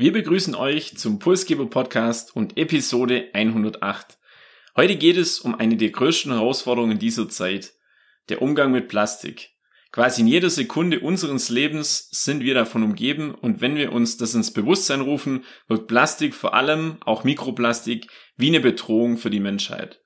Wir 0.00 0.12
begrüßen 0.12 0.54
euch 0.54 0.96
zum 0.96 1.18
Pulsgeber 1.18 1.68
Podcast 1.68 2.36
und 2.36 2.56
Episode 2.56 3.30
108. 3.32 4.16
Heute 4.76 4.94
geht 4.94 5.16
es 5.16 5.40
um 5.40 5.56
eine 5.56 5.76
der 5.76 5.90
größten 5.90 6.30
Herausforderungen 6.30 7.00
dieser 7.00 7.28
Zeit, 7.28 7.72
der 8.28 8.40
Umgang 8.40 8.70
mit 8.70 8.86
Plastik. 8.86 9.50
Quasi 9.90 10.20
in 10.20 10.28
jeder 10.28 10.50
Sekunde 10.50 11.00
unseres 11.00 11.48
Lebens 11.48 12.10
sind 12.12 12.44
wir 12.44 12.54
davon 12.54 12.84
umgeben 12.84 13.34
und 13.34 13.60
wenn 13.60 13.74
wir 13.74 13.90
uns 13.90 14.16
das 14.16 14.36
ins 14.36 14.52
Bewusstsein 14.52 15.00
rufen, 15.00 15.44
wird 15.66 15.88
Plastik 15.88 16.32
vor 16.32 16.54
allem, 16.54 16.98
auch 17.04 17.24
Mikroplastik, 17.24 18.06
wie 18.36 18.50
eine 18.50 18.60
Bedrohung 18.60 19.16
für 19.16 19.30
die 19.30 19.40
Menschheit. 19.40 20.00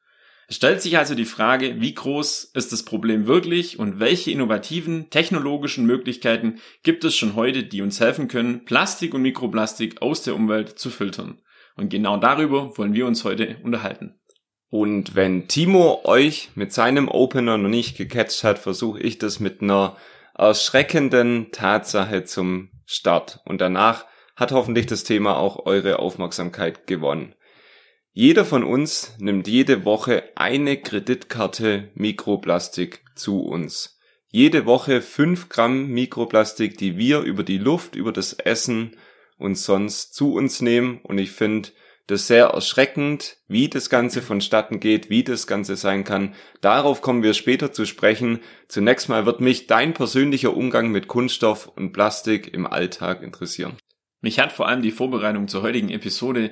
Es 0.52 0.56
stellt 0.56 0.82
sich 0.82 0.98
also 0.98 1.14
die 1.14 1.24
Frage, 1.24 1.80
wie 1.80 1.94
groß 1.94 2.50
ist 2.52 2.72
das 2.72 2.82
Problem 2.82 3.26
wirklich 3.26 3.78
und 3.78 4.00
welche 4.00 4.32
innovativen 4.32 5.08
technologischen 5.08 5.86
Möglichkeiten 5.86 6.60
gibt 6.82 7.04
es 7.04 7.16
schon 7.16 7.36
heute, 7.36 7.62
die 7.62 7.80
uns 7.80 8.00
helfen 8.00 8.28
können, 8.28 8.66
Plastik 8.66 9.14
und 9.14 9.22
Mikroplastik 9.22 10.02
aus 10.02 10.24
der 10.24 10.34
Umwelt 10.34 10.78
zu 10.78 10.90
filtern. 10.90 11.40
Und 11.74 11.88
genau 11.88 12.18
darüber 12.18 12.76
wollen 12.76 12.92
wir 12.92 13.06
uns 13.06 13.24
heute 13.24 13.56
unterhalten. 13.62 14.20
Und 14.68 15.14
wenn 15.14 15.48
Timo 15.48 16.02
euch 16.04 16.50
mit 16.54 16.70
seinem 16.74 17.08
Opener 17.08 17.56
noch 17.56 17.70
nicht 17.70 17.96
gecatcht 17.96 18.44
hat, 18.44 18.58
versuche 18.58 19.00
ich 19.00 19.16
das 19.16 19.40
mit 19.40 19.62
einer 19.62 19.96
erschreckenden 20.34 21.50
Tatsache 21.52 22.24
zum 22.24 22.68
Start. 22.84 23.40
Und 23.46 23.62
danach 23.62 24.04
hat 24.36 24.52
hoffentlich 24.52 24.84
das 24.84 25.04
Thema 25.04 25.38
auch 25.38 25.64
eure 25.64 25.98
Aufmerksamkeit 25.98 26.86
gewonnen. 26.86 27.34
Jeder 28.14 28.44
von 28.44 28.62
uns 28.62 29.16
nimmt 29.18 29.48
jede 29.48 29.86
Woche 29.86 30.24
eine 30.34 30.76
Kreditkarte 30.76 31.90
Mikroplastik 31.94 33.02
zu 33.14 33.40
uns. 33.40 33.98
Jede 34.30 34.66
Woche 34.66 35.00
fünf 35.00 35.48
Gramm 35.48 35.86
Mikroplastik, 35.88 36.76
die 36.76 36.98
wir 36.98 37.20
über 37.20 37.42
die 37.42 37.56
Luft, 37.56 37.96
über 37.96 38.12
das 38.12 38.34
Essen 38.34 38.96
und 39.38 39.56
sonst 39.56 40.14
zu 40.14 40.34
uns 40.34 40.60
nehmen. 40.60 41.00
Und 41.02 41.16
ich 41.16 41.30
finde, 41.30 41.70
das 42.06 42.26
sehr 42.26 42.48
erschreckend, 42.48 43.38
wie 43.48 43.68
das 43.70 43.88
Ganze 43.88 44.20
vonstatten 44.20 44.78
geht, 44.78 45.08
wie 45.08 45.24
das 45.24 45.46
Ganze 45.46 45.76
sein 45.76 46.04
kann. 46.04 46.34
Darauf 46.60 47.00
kommen 47.00 47.22
wir 47.22 47.32
später 47.32 47.72
zu 47.72 47.86
sprechen. 47.86 48.40
Zunächst 48.68 49.08
mal 49.08 49.24
wird 49.24 49.40
mich 49.40 49.68
dein 49.68 49.94
persönlicher 49.94 50.54
Umgang 50.54 50.90
mit 50.90 51.08
Kunststoff 51.08 51.66
und 51.66 51.92
Plastik 51.92 52.52
im 52.52 52.66
Alltag 52.66 53.22
interessieren. 53.22 53.78
Mich 54.20 54.38
hat 54.38 54.52
vor 54.52 54.68
allem 54.68 54.82
die 54.82 54.90
Vorbereitung 54.90 55.48
zur 55.48 55.62
heutigen 55.62 55.88
Episode 55.88 56.50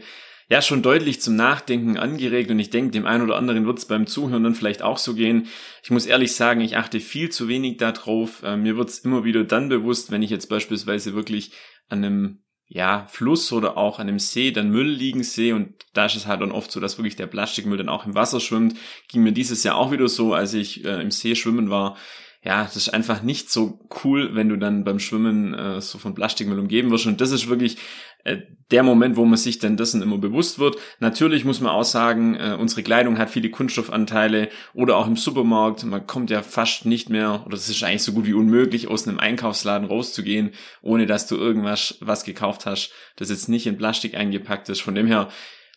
ja 0.51 0.61
schon 0.61 0.83
deutlich 0.83 1.21
zum 1.21 1.37
Nachdenken 1.37 1.97
angeregt 1.97 2.51
und 2.51 2.59
ich 2.59 2.71
denke, 2.71 2.91
dem 2.91 3.07
einen 3.07 3.23
oder 3.23 3.37
anderen 3.37 3.67
wird 3.67 3.79
es 3.79 3.87
beim 3.87 4.09
Zuhören 4.09 4.43
dann 4.43 4.57
vielleicht 4.57 4.83
auch 4.83 4.99
so 4.99 5.15
gehen. 5.15 5.47
Ich 5.83 5.93
muss 5.93 6.07
ehrlich 6.07 6.35
sagen, 6.35 6.61
ich 6.61 6.77
achte 6.77 6.99
viel 6.99 7.31
zu 7.31 7.47
wenig 7.47 7.77
darauf. 7.77 8.43
Äh, 8.43 8.57
mir 8.57 8.77
wird 8.77 8.89
es 8.89 8.99
immer 8.99 9.23
wieder 9.23 9.45
dann 9.45 9.69
bewusst, 9.69 10.11
wenn 10.11 10.23
ich 10.23 10.31
jetzt 10.31 10.49
beispielsweise 10.49 11.15
wirklich 11.15 11.53
an 11.89 12.05
einem 12.05 12.43
ja, 12.67 13.07
Fluss 13.09 13.53
oder 13.53 13.77
auch 13.77 14.01
an 14.01 14.09
einem 14.09 14.19
See 14.19 14.51
dann 14.51 14.71
Müll 14.71 14.89
liegen 14.89 15.23
sehe 15.23 15.55
und 15.55 15.75
da 15.93 16.07
ist 16.07 16.17
es 16.17 16.27
halt 16.27 16.41
dann 16.41 16.53
oft 16.53 16.71
so, 16.71 16.81
dass 16.81 16.99
wirklich 16.99 17.17
der 17.17 17.27
Plastikmüll 17.27 17.79
dann 17.79 17.89
auch 17.89 18.05
im 18.05 18.15
Wasser 18.15 18.41
schwimmt. 18.41 18.77
Ging 19.09 19.23
mir 19.23 19.33
dieses 19.33 19.63
Jahr 19.63 19.77
auch 19.77 19.93
wieder 19.93 20.09
so, 20.09 20.35
als 20.35 20.55
ich 20.55 20.85
äh, 20.85 21.01
im 21.01 21.13
See 21.13 21.37
schwimmen 21.37 21.71
war. 21.71 21.97
Ja, 22.43 22.65
das 22.65 22.77
ist 22.77 22.89
einfach 22.89 23.23
nicht 23.23 23.51
so 23.51 23.79
cool, 24.03 24.35
wenn 24.35 24.49
du 24.49 24.57
dann 24.57 24.83
beim 24.83 24.99
Schwimmen 24.99 25.53
äh, 25.53 25.81
so 25.83 25.99
von 25.99 26.15
Plastikmüll 26.15 26.59
umgeben 26.59 26.91
wirst. 26.91 27.07
Und 27.07 27.21
das 27.21 27.33
ist 27.33 27.49
wirklich 27.49 27.77
äh, 28.25 28.39
der 28.71 28.83
Moment, 28.83 29.17
wo 29.17 29.27
man 29.27 29.37
sich 29.37 29.59
denn 29.59 29.77
dessen 29.77 30.01
immer 30.01 30.17
bewusst 30.17 30.59
wird. 30.59 30.77
Natürlich 31.01 31.45
muss 31.45 31.61
man 31.61 31.73
auch 31.73 31.85
sagen, 31.85 32.37
äh, 32.37 32.57
unsere 32.59 32.83
Kleidung 32.83 33.19
hat 33.19 33.29
viele 33.29 33.51
Kunststoffanteile 33.51 34.49
oder 34.73 34.97
auch 34.97 35.07
im 35.07 35.17
Supermarkt. 35.17 35.85
Man 35.85 36.07
kommt 36.07 36.31
ja 36.31 36.43
fast 36.43 36.87
nicht 36.87 37.11
mehr, 37.11 37.43
oder 37.45 37.57
es 37.57 37.69
ist 37.69 37.83
eigentlich 37.83 38.05
so 38.05 38.13
gut 38.13 38.25
wie 38.27 38.33
unmöglich, 38.33 38.89
aus 38.89 39.07
einem 39.07 39.19
Einkaufsladen 39.19 39.87
rauszugehen, 39.87 40.53
ohne 40.81 41.05
dass 41.05 41.27
du 41.27 41.37
irgendwas 41.37 41.99
was 42.01 42.25
gekauft 42.25 42.65
hast, 42.65 42.91
das 43.17 43.29
jetzt 43.29 43.51
nicht 43.51 43.67
in 43.67 43.77
Plastik 43.77 44.15
eingepackt 44.15 44.71
ist. 44.71 44.81
Von 44.81 44.95
dem 44.95 45.07
her, 45.07 45.29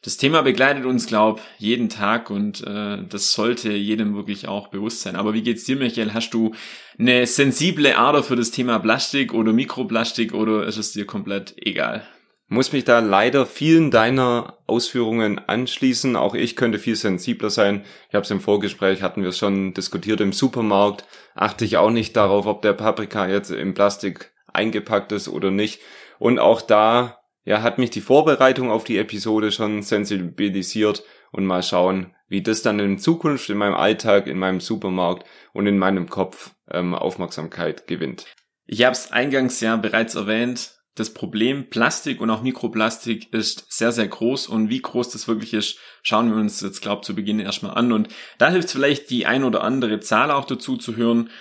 das 0.04 0.18
Thema 0.18 0.42
begleitet 0.42 0.86
uns, 0.86 1.08
glaub, 1.08 1.42
jeden 1.58 1.90
Tag 1.90 2.30
und 2.30 2.62
äh, 2.68 2.98
das 3.08 3.32
sollte 3.32 3.72
jedem 3.72 4.16
wirklich 4.16 4.48
auch 4.48 4.68
bewusst 4.68 5.02
sein. 5.02 5.16
Aber 5.16 5.34
wie 5.34 5.42
geht's 5.42 5.64
dir, 5.64 5.78
Michael? 5.78 6.14
Hast 6.14 6.34
du 6.34 6.54
eine 7.00 7.26
sensible 7.26 7.98
Ader 7.98 8.22
für 8.22 8.36
das 8.36 8.52
Thema 8.52 8.80
Plastik 8.80 9.34
oder 9.34 9.54
Mikroplastik 9.54 10.34
oder 10.34 10.66
ist 10.66 10.78
es 10.78 10.92
dir 10.92 11.06
komplett 11.06 11.56
egal? 11.58 12.06
muss 12.54 12.72
mich 12.72 12.84
da 12.84 13.00
leider 13.00 13.46
vielen 13.46 13.90
deiner 13.90 14.60
Ausführungen 14.68 15.40
anschließen. 15.40 16.16
Auch 16.16 16.36
ich 16.36 16.56
könnte 16.56 16.78
viel 16.78 16.96
sensibler 16.96 17.50
sein. 17.50 17.84
Ich 18.10 18.16
habe 18.16 18.24
es 18.24 18.32
im 18.32 18.42
Vorgespräch, 18.42 19.02
hatten 19.02 19.24
wir 19.24 19.32
schon 19.32 19.74
diskutiert, 19.74 20.22
im 20.22 20.34
Supermarkt 20.34 21.06
achte 21.34 21.66
ich 21.66 21.78
auch 21.78 21.90
nicht 21.90 22.16
darauf, 22.16 22.46
ob 22.46 22.62
der 22.62 22.74
Paprika 22.74 23.28
jetzt 23.28 23.50
im 23.50 23.74
Plastik 23.74 24.32
eingepackt 24.52 25.12
ist 25.12 25.28
oder 25.28 25.50
nicht. 25.50 25.82
Und 26.20 26.38
auch 26.38 26.62
da 26.62 27.23
ja, 27.46 27.62
hat 27.62 27.78
mich 27.78 27.90
die 27.90 28.02
Vorbereitung 28.02 28.72
auf 28.72 28.84
die 28.84 28.98
Episode 28.98 29.52
schon 29.52 29.82
sensibilisiert 29.82 31.04
und 31.32 31.46
mal 31.46 31.64
schauen, 31.64 32.16
wie 32.28 32.42
das 32.42 32.62
dann 32.62 32.80
in 32.80 32.98
Zukunft 32.98 33.50
in 33.50 33.58
meinem 33.58 33.76
Alltag, 33.76 34.28
in 34.28 34.40
meinem 34.40 34.60
Supermarkt 34.60 35.28
und 35.52 35.68
in 35.68 35.78
meinem 35.78 36.10
Kopf 36.10 36.56
ähm, 36.72 36.96
Aufmerksamkeit 36.96 37.88
gewinnt. 37.88 38.26
Ich 38.66 38.84
habe 38.84 38.94
es 38.94 39.12
eingangs 39.12 39.60
ja 39.60 39.76
bereits 39.76 40.16
erwähnt, 40.16 40.80
das 40.96 41.12
Problem 41.12 41.70
Plastik 41.70 42.22
und 42.22 42.30
auch 42.30 42.44
Mikroplastik 42.44 43.34
ist 43.34 43.66
sehr, 43.70 43.92
sehr 43.92 44.08
groß 44.08 44.48
und 44.48 44.70
wie 44.70 44.82
groß 44.82 45.10
das 45.10 45.28
wirklich 45.28 45.54
ist, 45.54 45.80
schauen 46.04 46.30
wir 46.30 46.38
uns 46.38 46.62
jetzt, 46.62 46.82
glaube 46.82 47.02
zu 47.02 47.16
Beginn 47.16 47.40
erstmal 47.40 47.74
an. 47.74 47.92
Und 47.92 48.10
da 48.38 48.52
hilft 48.52 48.70
vielleicht 48.70 49.10
die 49.10 49.26
ein 49.26 49.44
oder 49.44 49.64
andere 49.64 50.00
Zahl 50.02 50.30
auch 50.30 50.46
dazu 50.46 50.78
zu 50.78 50.96
hören. 50.96 51.32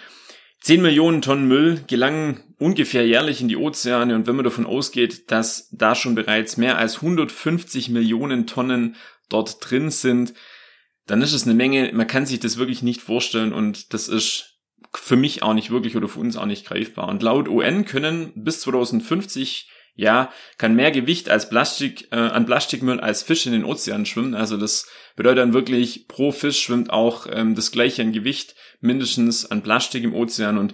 10 0.62 0.80
Millionen 0.80 1.22
Tonnen 1.22 1.48
Müll 1.48 1.84
gelangen 1.86 2.51
ungefähr 2.62 3.06
jährlich 3.06 3.40
in 3.40 3.48
die 3.48 3.56
Ozeane 3.56 4.14
und 4.14 4.26
wenn 4.26 4.36
man 4.36 4.44
davon 4.44 4.66
ausgeht, 4.66 5.30
dass 5.30 5.68
da 5.72 5.94
schon 5.94 6.14
bereits 6.14 6.56
mehr 6.56 6.78
als 6.78 6.96
150 6.96 7.88
Millionen 7.90 8.46
Tonnen 8.46 8.96
dort 9.28 9.58
drin 9.60 9.90
sind, 9.90 10.32
dann 11.06 11.20
ist 11.20 11.32
es 11.32 11.44
eine 11.44 11.54
Menge, 11.54 11.90
man 11.92 12.06
kann 12.06 12.26
sich 12.26 12.40
das 12.40 12.58
wirklich 12.58 12.82
nicht 12.82 13.02
vorstellen 13.02 13.52
und 13.52 13.92
das 13.92 14.08
ist 14.08 14.60
für 14.94 15.16
mich 15.16 15.42
auch 15.42 15.54
nicht 15.54 15.70
wirklich 15.70 15.96
oder 15.96 16.08
für 16.08 16.20
uns 16.20 16.36
auch 16.36 16.46
nicht 16.46 16.66
greifbar. 16.66 17.08
Und 17.08 17.22
laut 17.22 17.48
UN 17.48 17.84
können 17.84 18.32
bis 18.34 18.60
2050 18.60 19.68
ja, 19.94 20.32
kann 20.56 20.74
mehr 20.74 20.90
Gewicht 20.90 21.28
als 21.28 21.50
Plastik, 21.50 22.08
äh, 22.12 22.16
an 22.16 22.46
Plastikmüll 22.46 23.00
als 23.00 23.22
Fisch 23.22 23.44
in 23.44 23.52
den 23.52 23.64
Ozeanen 23.64 24.06
schwimmen. 24.06 24.34
Also 24.34 24.56
das 24.56 24.86
bedeutet 25.16 25.38
dann 25.38 25.52
wirklich, 25.52 26.08
pro 26.08 26.32
Fisch 26.32 26.62
schwimmt 26.62 26.90
auch 26.90 27.26
ähm, 27.30 27.54
das 27.54 27.72
gleiche 27.72 28.00
an 28.00 28.12
Gewicht 28.12 28.54
mindestens 28.80 29.50
an 29.50 29.62
Plastik 29.62 30.02
im 30.04 30.14
Ozean. 30.14 30.56
Und 30.56 30.72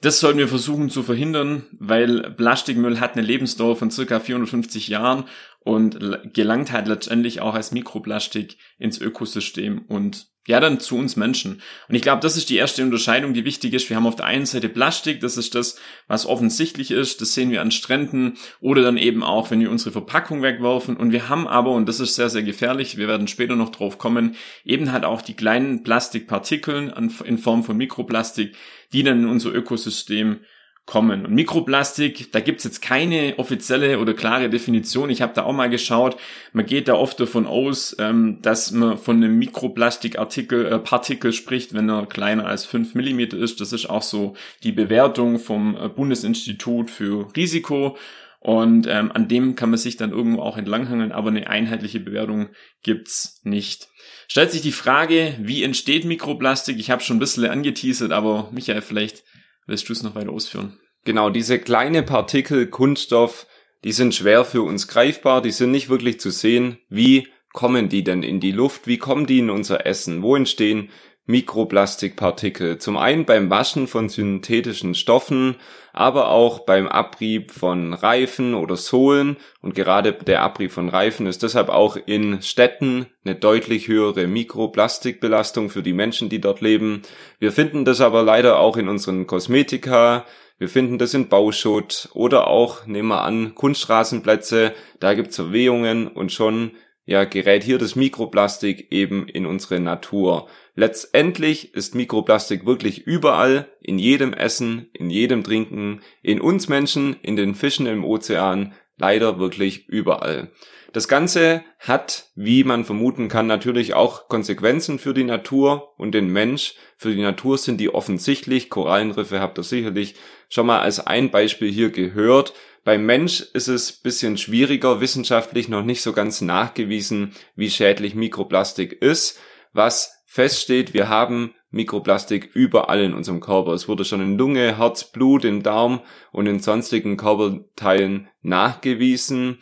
das 0.00 0.20
sollten 0.20 0.38
wir 0.38 0.48
versuchen 0.48 0.90
zu 0.90 1.02
verhindern, 1.02 1.64
weil 1.78 2.30
Plastikmüll 2.30 3.00
hat 3.00 3.12
eine 3.12 3.26
Lebensdauer 3.26 3.76
von 3.76 3.90
circa 3.90 4.20
450 4.20 4.88
Jahren 4.88 5.24
und 5.66 5.98
gelangt 6.32 6.70
halt 6.70 6.86
letztendlich 6.86 7.40
auch 7.40 7.54
als 7.54 7.72
Mikroplastik 7.72 8.56
ins 8.78 9.00
Ökosystem 9.00 9.82
und 9.88 10.28
ja, 10.46 10.60
dann 10.60 10.78
zu 10.78 10.96
uns 10.96 11.16
Menschen. 11.16 11.60
Und 11.88 11.96
ich 11.96 12.02
glaube, 12.02 12.22
das 12.22 12.36
ist 12.36 12.50
die 12.50 12.56
erste 12.56 12.84
Unterscheidung, 12.84 13.34
die 13.34 13.44
wichtig 13.44 13.74
ist. 13.74 13.90
Wir 13.90 13.96
haben 13.96 14.06
auf 14.06 14.14
der 14.14 14.26
einen 14.26 14.46
Seite 14.46 14.68
Plastik, 14.68 15.18
das 15.18 15.36
ist 15.36 15.56
das, 15.56 15.76
was 16.06 16.24
offensichtlich 16.24 16.92
ist, 16.92 17.20
das 17.20 17.34
sehen 17.34 17.50
wir 17.50 17.62
an 17.62 17.72
Stränden 17.72 18.34
oder 18.60 18.82
dann 18.82 18.96
eben 18.96 19.24
auch, 19.24 19.50
wenn 19.50 19.58
wir 19.58 19.72
unsere 19.72 19.90
Verpackung 19.90 20.40
wegwerfen. 20.40 20.96
Und 20.96 21.10
wir 21.10 21.28
haben 21.28 21.48
aber, 21.48 21.72
und 21.72 21.88
das 21.88 21.98
ist 21.98 22.14
sehr, 22.14 22.30
sehr 22.30 22.44
gefährlich, 22.44 22.96
wir 22.96 23.08
werden 23.08 23.26
später 23.26 23.56
noch 23.56 23.70
drauf 23.70 23.98
kommen, 23.98 24.36
eben 24.64 24.92
halt 24.92 25.04
auch 25.04 25.20
die 25.20 25.34
kleinen 25.34 25.82
Plastikpartikeln 25.82 26.92
in 27.24 27.38
Form 27.38 27.64
von 27.64 27.76
Mikroplastik, 27.76 28.54
die 28.92 29.02
dann 29.02 29.24
in 29.24 29.28
unser 29.28 29.52
Ökosystem 29.52 30.38
kommen. 30.86 31.26
Und 31.26 31.34
Mikroplastik, 31.34 32.30
da 32.30 32.38
gibt's 32.38 32.62
jetzt 32.62 32.80
keine 32.80 33.34
offizielle 33.38 33.98
oder 33.98 34.14
klare 34.14 34.48
Definition. 34.48 35.10
Ich 35.10 35.20
habe 35.20 35.34
da 35.34 35.42
auch 35.42 35.52
mal 35.52 35.68
geschaut. 35.68 36.16
Man 36.52 36.64
geht 36.64 36.86
da 36.86 36.94
oft 36.94 37.18
davon 37.18 37.46
aus, 37.46 37.96
ähm, 37.98 38.38
dass 38.40 38.70
man 38.70 38.96
von 38.96 39.16
einem 39.16 39.36
Mikroplastikartikel 39.36 40.66
äh, 40.66 40.78
Partikel 40.78 41.32
spricht, 41.32 41.74
wenn 41.74 41.90
er 41.90 42.06
kleiner 42.06 42.46
als 42.46 42.64
fünf 42.64 42.94
Millimeter 42.94 43.36
ist. 43.36 43.60
Das 43.60 43.72
ist 43.72 43.90
auch 43.90 44.02
so 44.02 44.36
die 44.62 44.72
Bewertung 44.72 45.40
vom 45.40 45.76
äh, 45.76 45.88
Bundesinstitut 45.88 46.90
für 46.90 47.28
Risiko. 47.36 47.96
Und 48.38 48.86
ähm, 48.86 49.10
an 49.10 49.26
dem 49.26 49.56
kann 49.56 49.70
man 49.70 49.78
sich 49.78 49.96
dann 49.96 50.12
irgendwo 50.12 50.42
auch 50.42 50.56
entlanghangeln, 50.56 51.10
aber 51.10 51.30
eine 51.30 51.48
einheitliche 51.48 51.98
Bewertung 51.98 52.50
gibt's 52.84 53.40
nicht. 53.42 53.88
Stellt 54.28 54.52
sich 54.52 54.62
die 54.62 54.70
Frage, 54.70 55.34
wie 55.40 55.64
entsteht 55.64 56.04
Mikroplastik? 56.04 56.78
Ich 56.78 56.92
habe 56.92 57.02
schon 57.02 57.16
ein 57.16 57.20
bisschen 57.20 57.46
angeteasert, 57.46 58.12
aber 58.12 58.48
Michael, 58.52 58.82
vielleicht 58.82 59.24
Willst 59.66 59.88
du 59.88 59.92
es 59.92 60.02
noch 60.02 60.14
weiter 60.14 60.30
ausführen? 60.30 60.78
Genau, 61.04 61.30
diese 61.30 61.58
kleine 61.58 62.02
Partikel 62.02 62.68
Kunststoff, 62.68 63.46
die 63.84 63.92
sind 63.92 64.14
schwer 64.14 64.44
für 64.44 64.62
uns 64.62 64.88
greifbar, 64.88 65.42
die 65.42 65.50
sind 65.50 65.70
nicht 65.70 65.88
wirklich 65.88 66.18
zu 66.20 66.30
sehen. 66.30 66.78
Wie 66.88 67.28
kommen 67.52 67.88
die 67.88 68.04
denn 68.04 68.22
in 68.22 68.40
die 68.40 68.52
Luft? 68.52 68.86
Wie 68.86 68.98
kommen 68.98 69.26
die 69.26 69.38
in 69.38 69.50
unser 69.50 69.86
Essen? 69.86 70.22
Wo 70.22 70.36
entstehen 70.36 70.90
Mikroplastikpartikel. 71.26 72.78
Zum 72.78 72.96
einen 72.96 73.24
beim 73.24 73.50
Waschen 73.50 73.88
von 73.88 74.08
synthetischen 74.08 74.94
Stoffen, 74.94 75.56
aber 75.92 76.28
auch 76.28 76.60
beim 76.60 76.86
Abrieb 76.86 77.50
von 77.50 77.94
Reifen 77.94 78.54
oder 78.54 78.76
Sohlen. 78.76 79.36
Und 79.60 79.74
gerade 79.74 80.12
der 80.12 80.42
Abrieb 80.42 80.70
von 80.70 80.88
Reifen 80.88 81.26
ist 81.26 81.42
deshalb 81.42 81.68
auch 81.68 81.96
in 81.96 82.42
Städten 82.42 83.06
eine 83.24 83.34
deutlich 83.34 83.88
höhere 83.88 84.26
Mikroplastikbelastung 84.28 85.68
für 85.68 85.82
die 85.82 85.94
Menschen, 85.94 86.28
die 86.28 86.40
dort 86.40 86.60
leben. 86.60 87.02
Wir 87.40 87.50
finden 87.50 87.84
das 87.84 88.00
aber 88.00 88.22
leider 88.22 88.60
auch 88.60 88.76
in 88.76 88.88
unseren 88.88 89.26
Kosmetika. 89.26 90.24
Wir 90.58 90.68
finden 90.68 90.96
das 90.98 91.12
in 91.12 91.28
Bauschutt 91.28 92.08
oder 92.14 92.46
auch, 92.46 92.86
nehmen 92.86 93.08
wir 93.08 93.22
an, 93.22 93.54
Kunststraßenplätze. 93.54 94.72
Da 95.00 95.12
gibt's 95.14 95.36
Verwehungen 95.36 96.08
und 96.08 96.32
schon 96.32 96.72
ja, 97.06 97.24
gerät 97.24 97.62
hier 97.62 97.78
das 97.78 97.96
Mikroplastik 97.96 98.88
eben 98.90 99.28
in 99.28 99.46
unsere 99.46 99.80
Natur. 99.80 100.48
Letztendlich 100.74 101.72
ist 101.72 101.94
Mikroplastik 101.94 102.66
wirklich 102.66 103.06
überall, 103.06 103.68
in 103.80 103.98
jedem 103.98 104.32
Essen, 104.32 104.90
in 104.92 105.08
jedem 105.08 105.44
Trinken, 105.44 106.02
in 106.20 106.40
uns 106.40 106.68
Menschen, 106.68 107.16
in 107.22 107.36
den 107.36 107.54
Fischen 107.54 107.86
im 107.86 108.04
Ozean, 108.04 108.74
leider 108.98 109.38
wirklich 109.38 109.88
überall. 109.88 110.50
Das 110.92 111.08
Ganze 111.08 111.62
hat, 111.78 112.30
wie 112.34 112.64
man 112.64 112.84
vermuten 112.84 113.28
kann, 113.28 113.46
natürlich 113.46 113.94
auch 113.94 114.28
Konsequenzen 114.28 114.98
für 114.98 115.14
die 115.14 115.24
Natur 115.24 115.92
und 115.98 116.12
den 116.12 116.32
Mensch. 116.32 116.74
Für 116.96 117.14
die 117.14 117.20
Natur 117.20 117.58
sind 117.58 117.78
die 117.80 117.92
offensichtlich. 117.92 118.70
Korallenriffe 118.70 119.40
habt 119.40 119.58
ihr 119.58 119.62
sicherlich 119.62 120.14
schon 120.48 120.66
mal 120.66 120.80
als 120.80 121.06
ein 121.06 121.30
Beispiel 121.30 121.70
hier 121.70 121.90
gehört. 121.90 122.54
Beim 122.86 123.04
Mensch 123.04 123.40
ist 123.40 123.66
es 123.66 123.90
bisschen 123.90 124.38
schwieriger, 124.38 125.00
wissenschaftlich 125.00 125.68
noch 125.68 125.82
nicht 125.82 126.02
so 126.02 126.12
ganz 126.12 126.40
nachgewiesen, 126.40 127.32
wie 127.56 127.68
schädlich 127.68 128.14
Mikroplastik 128.14 128.92
ist. 128.92 129.40
Was 129.72 130.22
feststeht, 130.24 130.94
wir 130.94 131.08
haben 131.08 131.52
Mikroplastik 131.70 132.48
überall 132.54 133.00
in 133.00 133.12
unserem 133.12 133.40
Körper. 133.40 133.72
Es 133.72 133.88
wurde 133.88 134.04
schon 134.04 134.20
in 134.20 134.38
Lunge, 134.38 134.78
Herz, 134.78 135.02
Blut, 135.02 135.44
im 135.44 135.64
Darm 135.64 136.00
und 136.30 136.46
in 136.46 136.60
sonstigen 136.60 137.16
Körperteilen 137.16 138.28
nachgewiesen. 138.42 139.58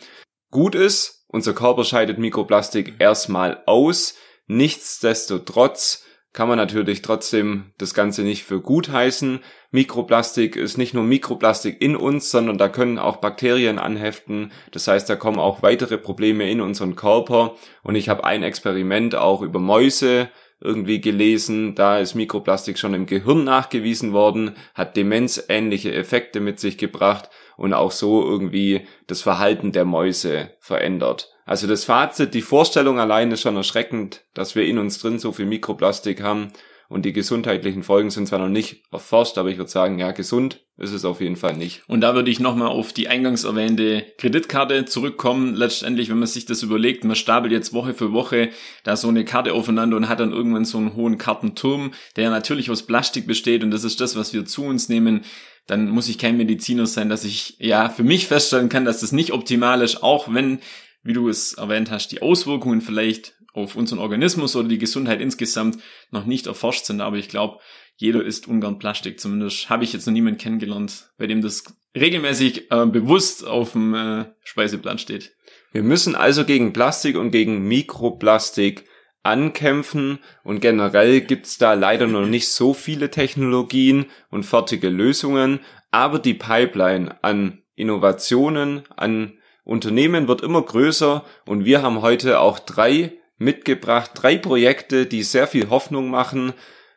Gut 0.50 0.75
ist, 0.75 1.25
unser 1.29 1.55
Körper 1.55 1.85
scheidet 1.85 2.19
Mikroplastik 2.19 2.97
erstmal 2.99 3.62
aus. 3.65 4.17
Nichtsdestotrotz 4.49 6.04
kann 6.34 6.48
man 6.48 6.58
natürlich 6.58 7.00
trotzdem 7.00 7.72
das 7.78 7.94
Ganze 7.94 8.22
nicht 8.22 8.42
für 8.42 8.60
gut 8.60 8.90
heißen. 8.90 9.38
Mikroplastik 9.70 10.56
ist 10.56 10.76
nicht 10.76 10.92
nur 10.92 11.04
Mikroplastik 11.04 11.81
in 11.81 11.94
uns, 11.94 12.32
sondern 12.32 12.58
da 12.58 12.69
können 12.69 12.98
auch 12.98 13.19
Bakterien 13.19 13.78
anheften. 13.78 14.50
Das 14.72 14.88
heißt, 14.88 15.08
da 15.08 15.14
kommen 15.14 15.38
auch 15.38 15.62
weitere 15.62 15.96
Probleme 15.96 16.50
in 16.50 16.60
unseren 16.60 16.96
Körper. 16.96 17.54
Und 17.84 17.94
ich 17.94 18.08
habe 18.08 18.25
ein 18.25 18.42
Experiment 18.42 19.14
auch 19.14 19.42
über 19.42 19.60
Mäuse 19.60 20.28
irgendwie 20.64 21.00
gelesen. 21.00 21.75
Da 21.75 21.99
ist 21.99 22.14
Mikroplastik 22.14 22.78
schon 22.78 22.94
im 22.94 23.06
Gehirn 23.06 23.44
nachgewiesen 23.44 24.12
worden, 24.12 24.56
hat 24.75 24.96
demenzähnliche 24.96 25.93
Effekte 25.93 26.40
mit 26.40 26.58
sich 26.58 26.78
gebracht 26.78 27.31
und 27.56 27.75
auch 27.75 27.90
so 27.93 28.25
irgendwie 28.25 28.87
das 29.06 29.22
Verhalten 29.22 29.72
der 29.72 29.84
Mäuse 29.84 30.50
verändert. 30.58 31.31
Also 31.46 31.66
das 31.66 31.84
Fazit, 31.84 32.34
die 32.34 32.43
Vorstellung 32.43 32.99
allein 32.99 33.31
ist 33.31 33.43
schon 33.43 33.56
erschreckend, 33.56 34.25
dass 34.32 34.56
wir 34.56 34.64
in 34.64 34.78
uns 34.78 34.99
drin 34.99 35.19
so 35.19 35.31
viel 35.31 35.46
Mikroplastik 35.46 36.22
haben 36.22 36.52
und 36.88 37.04
die 37.04 37.12
gesundheitlichen 37.12 37.82
Folgen 37.82 38.10
sind 38.10 38.28
zwar 38.28 38.38
noch 38.38 38.48
nicht 38.48 38.82
erforscht, 38.92 39.38
aber 39.38 39.50
ich 39.50 39.58
würde 39.58 39.70
sagen, 39.70 39.98
ja, 39.98 40.12
gesund 40.12 40.60
ist 40.76 40.92
es 40.92 41.04
auf 41.04 41.20
jeden 41.20 41.36
Fall 41.36 41.56
nicht. 41.56 41.82
Und 41.86 42.00
da 42.00 42.14
würde 42.14 42.31
ich 42.31 42.40
nochmal 42.40 42.69
auf 42.69 42.92
die 42.92 43.08
eingangs 43.08 43.44
erwähnte 43.44 44.04
Kreditkarte 44.19 44.84
zurückkommen. 44.84 45.54
Letztendlich, 45.54 46.10
wenn 46.10 46.19
man 46.19 46.26
sich 46.26 46.46
das 46.46 46.62
überlegt, 46.62 47.04
man 47.04 47.16
stapelt 47.16 47.52
jetzt 47.52 47.72
Woche 47.72 47.94
für 47.94 48.12
Woche 48.12 48.50
da 48.82 48.96
so 48.96 49.08
eine 49.08 49.25
Karte 49.25 49.52
aufeinander 49.52 49.96
und 49.96 50.08
hat 50.08 50.20
dann 50.20 50.32
irgendwann 50.32 50.64
so 50.64 50.78
einen 50.78 50.94
hohen 50.94 51.19
Kartenturm, 51.19 51.92
der 52.16 52.31
natürlich 52.31 52.70
aus 52.70 52.82
Plastik 52.82 53.26
besteht 53.26 53.62
und 53.62 53.70
das 53.70 53.84
ist 53.84 54.00
das, 54.00 54.16
was 54.16 54.32
wir 54.32 54.44
zu 54.44 54.64
uns 54.64 54.88
nehmen 54.88 55.22
dann 55.66 55.88
muss 55.88 56.08
ich 56.08 56.19
kein 56.19 56.36
Mediziner 56.36 56.86
sein, 56.86 57.08
dass 57.08 57.25
ich 57.25 57.56
ja 57.58 57.88
für 57.88 58.04
mich 58.04 58.26
feststellen 58.26 58.69
kann, 58.69 58.84
dass 58.84 59.00
das 59.00 59.12
nicht 59.12 59.32
optimal 59.32 59.81
ist, 59.81 60.02
auch 60.02 60.32
wenn, 60.32 60.60
wie 61.02 61.14
du 61.14 61.28
es 61.28 61.54
erwähnt 61.54 61.90
hast, 61.90 62.12
die 62.12 62.22
Auswirkungen 62.22 62.81
vielleicht 62.81 63.34
auf 63.55 63.77
unseren 63.77 64.01
Organismus 64.01 64.55
oder 64.56 64.69
die 64.69 64.79
Gesundheit 64.79 65.21
insgesamt 65.21 65.79
noch 66.11 66.27
nicht 66.27 66.47
erforscht 66.47 66.85
sind. 66.85 67.01
Aber 67.01 67.17
ich 67.17 67.29
glaube, 67.29 67.59
jeder 67.97 68.23
isst 68.23 68.49
ungern 68.49 68.79
Plastik. 68.79 69.21
Zumindest 69.21 69.71
habe 69.71 69.85
ich 69.85 69.93
jetzt 69.93 70.06
noch 70.06 70.12
niemanden 70.12 70.39
kennengelernt, 70.39 71.11
bei 71.17 71.27
dem 71.27 71.41
das 71.41 71.65
regelmäßig 71.97 72.71
äh, 72.71 72.87
bewusst 72.87 73.47
auf 73.47 73.73
dem 73.73 73.95
äh, 73.95 74.25
Speiseplan 74.43 74.99
steht. 74.99 75.33
Wir 75.73 75.83
müssen 75.83 76.15
also 76.15 76.45
gegen 76.45 76.73
Plastik 76.73 77.17
und 77.17 77.31
gegen 77.31 77.67
Mikroplastik 77.67 78.85
ankämpfen 79.23 80.19
und 80.43 80.61
generell 80.61 81.21
gibt's 81.23 81.56
da 81.56 81.73
leider 81.75 82.06
noch 82.06 82.27
nicht 82.27 82.49
so 82.49 82.75
viele 82.75 83.11
Technologien 83.11 84.06
und 84.31 84.45
fertige 84.45 84.91
Lösungen, 84.91 85.61
aber 85.91 86.19
die 86.19 86.35
Pipeline 86.35 87.23
an 87.23 87.62
Innovationen, 87.75 88.83
an 88.97 89.39
Unternehmen 89.65 90.29
wird 90.29 90.43
immer 90.43 90.61
größer 90.61 91.25
und 91.47 91.65
wir 91.65 91.83
haben 91.83 92.03
heute 92.03 92.39
auch 92.39 92.59
drei 92.59 93.15
mitgebracht. 93.38 94.12
Drei 94.14 94.38
Projekte, 94.38 95.06
die 95.06 95.22
sehr 95.22 95.46
viel 95.46 95.70
Hoffnung 95.70 96.10
machen. 96.10 96.52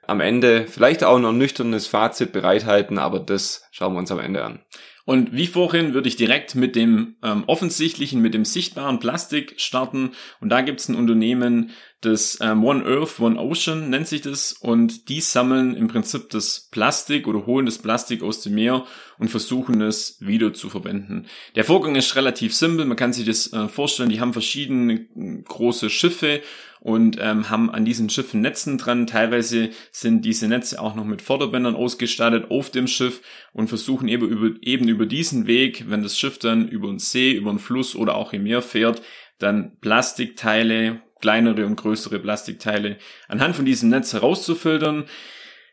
Am 0.06 0.22
Ende 0.22 0.68
vielleicht 0.68 1.04
auch 1.04 1.20
noch 1.20 1.30
ein 1.30 1.38
nüchternes 1.38 1.88
Fazit 1.88 2.32
bereithalten, 2.32 2.98
aber 2.98 3.20
das 3.20 3.68
schauen 3.72 3.94
wir 3.94 4.00
uns 4.00 4.12
am 4.12 4.20
Ende 4.20 4.44
an. 4.44 4.64
Und 5.08 5.32
wie 5.32 5.48
vorhin 5.48 5.94
würde 5.94 6.10
ich 6.10 6.18
direkt 6.18 6.54
mit 6.54 6.76
dem 6.76 7.16
ähm, 7.24 7.46
offensichtlichen, 7.48 8.22
mit 8.22 8.34
dem 8.34 8.44
sichtbaren 8.44 9.00
Plastik 9.00 9.54
starten. 9.56 10.12
Und 10.42 10.50
da 10.50 10.60
gibt 10.60 10.82
es 10.82 10.90
ein 10.90 10.96
Unternehmen, 10.96 11.72
das 12.02 12.40
ähm, 12.42 12.62
One 12.66 12.86
Earth, 12.86 13.22
One 13.22 13.40
Ocean 13.40 13.90
nennt 13.90 14.10
sich 14.10 14.20
das. 14.20 14.52
Und 14.52 15.08
die 15.08 15.22
sammeln 15.22 15.78
im 15.78 15.88
Prinzip 15.88 16.30
das 16.32 16.68
Plastik 16.72 17.26
oder 17.26 17.46
holen 17.46 17.66
das 17.66 17.78
Plastik 17.78 18.22
aus 18.22 18.42
dem 18.42 18.56
Meer 18.56 18.86
und 19.18 19.30
versuchen 19.30 19.80
es 19.80 20.18
wieder 20.20 20.54
zu 20.54 20.70
verwenden. 20.70 21.28
Der 21.56 21.64
Vorgang 21.64 21.96
ist 21.96 22.18
relativ 22.18 22.54
simpel. 22.54 22.84
Man 22.86 22.98
kann 22.98 23.14
sich 23.14 23.26
das 23.26 23.54
äh, 23.54 23.70
vorstellen. 23.70 24.10
Die 24.10 24.20
haben 24.20 24.34
verschiedene 24.34 24.94
äh, 25.16 25.42
große 25.48 25.90
Schiffe 25.90 26.42
und 26.88 27.18
ähm, 27.20 27.50
haben 27.50 27.70
an 27.70 27.84
diesen 27.84 28.10
Schiffen 28.10 28.40
Netzen 28.40 28.78
dran. 28.78 29.08
Teilweise 29.08 29.72
sind 29.92 30.24
diese 30.24 30.48
Netze 30.48 30.80
auch 30.82 30.96
noch 30.96 31.04
mit 31.04 31.22
Förderbändern 31.22 31.76
ausgestattet 31.76 32.50
auf 32.50 32.70
dem 32.70 32.88
Schiff 32.88 33.22
und 33.52 33.68
versuchen 33.68 34.08
eben 34.08 34.26
über, 34.26 34.56
eben 34.62 34.88
über 34.88 35.06
diesen 35.06 35.48
Weg, 35.48 35.90
wenn 35.90 36.02
das 36.02 36.18
Schiff 36.18 36.40
dann 36.40 36.70
über 36.70 36.88
den 36.88 37.00
See, 37.00 37.34
über 37.34 37.52
den 37.52 37.60
Fluss 37.60 37.94
oder 37.94 38.16
auch 38.16 38.32
im 38.32 38.44
Meer 38.44 38.62
fährt, 38.62 39.02
dann 39.38 39.78
Plastikteile, 39.82 41.02
kleinere 41.20 41.66
und 41.66 41.76
größere 41.76 42.20
Plastikteile 42.20 43.00
anhand 43.28 43.58
von 43.58 43.66
diesem 43.66 43.90
Netz 43.90 44.14
herauszufiltern. 44.14 45.04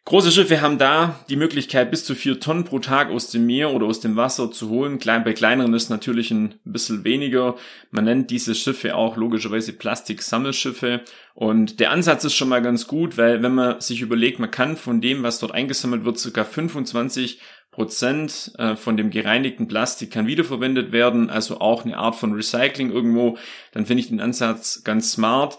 Große 0.06 0.32
Schiffe 0.32 0.60
haben 0.60 0.76
da 0.76 1.18
die 1.30 1.36
Möglichkeit, 1.36 1.90
bis 1.90 2.04
zu 2.04 2.14
vier 2.14 2.38
Tonnen 2.38 2.64
pro 2.64 2.78
Tag 2.78 3.08
aus 3.08 3.30
dem 3.30 3.46
Meer 3.46 3.72
oder 3.72 3.86
aus 3.86 4.00
dem 4.00 4.16
Wasser 4.16 4.50
zu 4.50 4.68
holen. 4.68 4.98
Klein, 4.98 5.24
bei 5.24 5.32
kleineren 5.32 5.72
ist 5.72 5.88
natürlich 5.88 6.30
ein 6.30 6.56
bisschen 6.64 7.04
weniger. 7.04 7.56
Man 7.90 8.04
nennt 8.04 8.30
diese 8.30 8.54
Schiffe 8.54 8.96
auch 8.96 9.16
logischerweise 9.16 9.72
Plastiksammelschiffe. 9.72 11.00
Und 11.32 11.80
der 11.80 11.90
Ansatz 11.90 12.22
ist 12.22 12.34
schon 12.34 12.50
mal 12.50 12.60
ganz 12.60 12.86
gut, 12.86 13.16
weil 13.16 13.42
wenn 13.42 13.54
man 13.54 13.80
sich 13.80 14.02
überlegt, 14.02 14.38
man 14.38 14.50
kann 14.50 14.76
von 14.76 15.00
dem, 15.00 15.22
was 15.22 15.38
dort 15.38 15.52
eingesammelt 15.52 16.04
wird, 16.04 16.18
sogar 16.18 16.44
25 16.44 17.40
Prozent 17.70 18.52
äh, 18.58 18.76
von 18.76 18.98
dem 18.98 19.08
gereinigten 19.08 19.68
Plastik 19.68 20.10
kann 20.10 20.26
wiederverwendet 20.26 20.92
werden, 20.92 21.30
also 21.30 21.60
auch 21.60 21.86
eine 21.86 21.96
Art 21.96 22.14
von 22.14 22.34
Recycling 22.34 22.92
irgendwo, 22.92 23.38
dann 23.72 23.86
finde 23.86 24.02
ich 24.02 24.08
den 24.08 24.20
Ansatz 24.20 24.84
ganz 24.84 25.12
smart. 25.12 25.56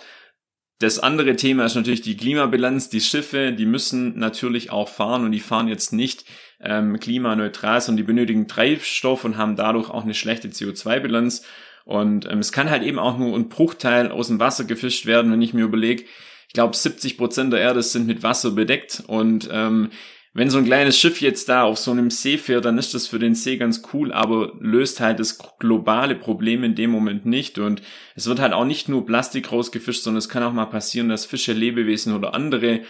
Das 0.79 0.99
andere 0.99 1.35
Thema 1.37 1.65
ist 1.65 1.75
natürlich 1.75 2.01
die 2.01 2.17
Klimabilanz. 2.17 2.89
Die 2.89 2.99
Schiffe, 2.99 3.53
die 3.53 3.65
müssen 3.65 4.19
natürlich 4.19 4.71
auch 4.71 4.89
fahren 4.89 5.23
und 5.23 5.31
die 5.31 5.39
fahren 5.39 5.69
jetzt 5.69 5.93
nicht 5.93 6.25
ähm, 6.59 6.99
klimaneutral, 6.99 7.79
sondern 7.79 7.97
die 7.97 8.03
benötigen 8.03 8.47
Treibstoff 8.47 9.23
und 9.23 9.37
haben 9.37 9.55
dadurch 9.55 9.89
auch 9.89 10.03
eine 10.03 10.13
schlechte 10.13 10.49
CO2-Bilanz. 10.49 11.43
Und 11.85 12.29
ähm, 12.29 12.39
es 12.39 12.51
kann 12.51 12.69
halt 12.69 12.83
eben 12.83 12.99
auch 12.99 13.17
nur 13.17 13.35
ein 13.37 13.47
Bruchteil 13.47 14.11
aus 14.11 14.27
dem 14.27 14.39
Wasser 14.39 14.65
gefischt 14.65 15.05
werden, 15.05 15.31
wenn 15.31 15.41
ich 15.41 15.53
mir 15.53 15.63
überlege, 15.63 16.03
ich 16.47 16.53
glaube 16.53 16.75
70 16.75 17.17
Prozent 17.17 17.53
der 17.53 17.61
Erde 17.61 17.81
sind 17.81 18.07
mit 18.07 18.23
Wasser 18.23 18.51
bedeckt 18.51 19.03
und 19.07 19.47
ähm, 19.51 19.91
wenn 20.35 20.49
so 20.49 20.57
ein 20.57 20.65
kleines 20.65 20.99
Schiff 20.99 21.21
jetzt 21.21 21.47
da 21.47 21.63
auf 21.63 21.77
so 21.77 21.91
einem 21.91 22.11
See 22.11 22.37
fährt, 22.37 22.65
dann 22.65 22.77
ist 22.77 22.93
das 22.93 23.07
für 23.07 23.19
den 23.19 23.35
See 23.35 23.55
ganz 23.55 23.83
cool, 23.93 24.11
aber 24.11 24.51
löst 24.59 24.99
halt 24.99 25.21
das 25.21 25.39
globale 25.59 26.13
Problem 26.13 26.65
in 26.65 26.75
dem 26.75 26.89
Moment 26.89 27.25
nicht. 27.25 27.57
Und 27.57 27.81
es 28.15 28.27
wird 28.27 28.41
halt 28.41 28.51
auch 28.51 28.65
nicht 28.65 28.89
nur 28.89 29.05
Plastik 29.05 29.49
rausgefischt, 29.49 30.03
sondern 30.03 30.17
es 30.17 30.27
kann 30.27 30.43
auch 30.43 30.51
mal 30.51 30.65
passieren, 30.65 31.07
dass 31.07 31.25
Fische, 31.25 31.53
Lebewesen 31.53 32.13
oder 32.13 32.33
andere 32.33 32.81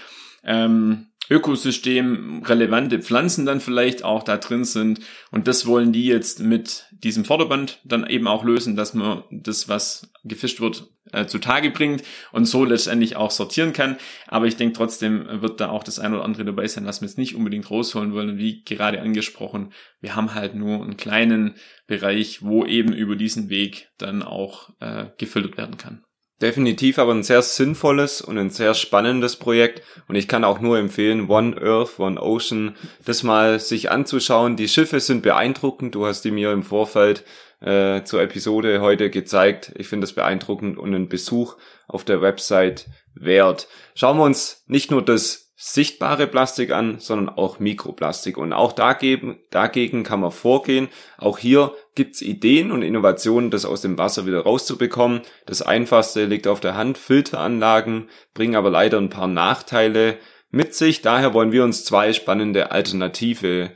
ähm, 0.43 1.09
Ökosystem 1.29 2.41
relevante 2.43 2.99
Pflanzen 2.99 3.45
dann 3.45 3.59
vielleicht 3.59 4.03
auch 4.03 4.23
da 4.23 4.37
drin 4.37 4.65
sind. 4.65 5.01
Und 5.29 5.47
das 5.47 5.67
wollen 5.67 5.93
die 5.93 6.07
jetzt 6.07 6.39
mit 6.39 6.85
diesem 6.91 7.25
Vorderband 7.25 7.79
dann 7.83 8.07
eben 8.07 8.27
auch 8.27 8.43
lösen, 8.43 8.75
dass 8.75 8.95
man 8.95 9.21
das, 9.29 9.69
was 9.69 10.11
gefischt 10.23 10.61
wird, 10.61 10.87
äh, 11.11 11.25
zutage 11.25 11.71
bringt 11.71 12.03
und 12.31 12.45
so 12.45 12.65
letztendlich 12.65 13.15
auch 13.15 13.31
sortieren 13.31 13.73
kann. 13.73 13.97
Aber 14.27 14.45
ich 14.45 14.57
denke 14.57 14.75
trotzdem 14.75 15.41
wird 15.41 15.61
da 15.61 15.69
auch 15.69 15.83
das 15.83 15.99
ein 15.99 16.13
oder 16.13 16.23
andere 16.23 16.45
dabei 16.45 16.67
sein, 16.67 16.85
was 16.85 17.01
wir 17.01 17.07
jetzt 17.07 17.17
nicht 17.17 17.35
unbedingt 17.35 17.69
rausholen 17.69 18.13
wollen. 18.13 18.37
Wie 18.37 18.63
gerade 18.63 19.01
angesprochen, 19.01 19.73
wir 20.01 20.15
haben 20.15 20.33
halt 20.33 20.55
nur 20.55 20.81
einen 20.81 20.97
kleinen 20.97 21.55
Bereich, 21.87 22.43
wo 22.43 22.65
eben 22.65 22.93
über 22.93 23.15
diesen 23.15 23.49
Weg 23.49 23.89
dann 23.97 24.23
auch 24.23 24.69
äh, 24.79 25.05
gefiltert 25.17 25.57
werden 25.57 25.77
kann. 25.77 26.03
Definitiv 26.41 26.99
aber 26.99 27.13
ein 27.13 27.23
sehr 27.23 27.41
sinnvolles 27.41 28.19
und 28.19 28.37
ein 28.37 28.49
sehr 28.49 28.73
spannendes 28.73 29.37
Projekt 29.37 29.81
und 30.09 30.15
ich 30.15 30.27
kann 30.27 30.43
auch 30.43 30.59
nur 30.59 30.77
empfehlen, 30.77 31.29
One 31.29 31.55
Earth, 31.61 31.97
One 31.97 32.21
Ocean, 32.21 32.75
das 33.05 33.23
mal 33.23 33.61
sich 33.61 33.89
anzuschauen. 33.89 34.57
Die 34.57 34.67
Schiffe 34.67 34.99
sind 34.99 35.21
beeindruckend, 35.21 35.95
du 35.95 36.05
hast 36.05 36.25
die 36.25 36.31
mir 36.31 36.51
im 36.51 36.63
Vorfeld 36.63 37.23
äh, 37.61 38.03
zur 38.03 38.21
Episode 38.21 38.81
heute 38.81 39.09
gezeigt. 39.09 39.71
Ich 39.75 39.87
finde 39.87 40.05
es 40.05 40.13
beeindruckend 40.13 40.77
und 40.77 40.93
ein 40.93 41.09
Besuch 41.09 41.55
auf 41.87 42.03
der 42.03 42.21
Website 42.21 42.87
wert. 43.13 43.67
Schauen 43.95 44.17
wir 44.17 44.23
uns 44.23 44.63
nicht 44.67 44.91
nur 44.91 45.03
das 45.03 45.45
sichtbare 45.57 46.27
Plastik 46.27 46.71
an, 46.71 46.99
sondern 46.99 47.29
auch 47.29 47.59
Mikroplastik. 47.59 48.37
Und 48.37 48.51
auch 48.51 48.73
dagegen, 48.73 49.39
dagegen 49.51 50.03
kann 50.03 50.19
man 50.19 50.31
vorgehen. 50.31 50.89
Auch 51.17 51.37
hier 51.37 51.73
gibt's 51.95 52.21
Ideen 52.21 52.71
und 52.71 52.81
Innovationen, 52.81 53.51
das 53.51 53.65
aus 53.65 53.81
dem 53.81 53.97
Wasser 53.97 54.25
wieder 54.25 54.41
rauszubekommen. 54.41 55.21
Das 55.45 55.61
einfachste 55.61 56.25
liegt 56.25 56.47
auf 56.47 56.59
der 56.59 56.75
Hand. 56.75 56.97
Filteranlagen 56.97 58.09
bringen 58.33 58.55
aber 58.55 58.69
leider 58.69 58.97
ein 58.97 59.09
paar 59.09 59.27
Nachteile 59.27 60.17
mit 60.51 60.75
sich. 60.75 61.01
Daher 61.01 61.33
wollen 61.33 61.53
wir 61.53 61.63
uns 61.63 61.85
zwei 61.85 62.11
spannende 62.11 62.71
Alternative 62.71 63.71